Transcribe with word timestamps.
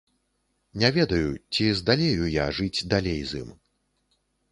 Не 0.83 0.89
ведаю, 0.95 1.27
ці 1.55 1.67
здалею 1.81 2.25
я 2.37 2.45
жыць 2.61 2.85
далей 2.95 3.21
з 3.33 3.43
ім. 3.43 3.53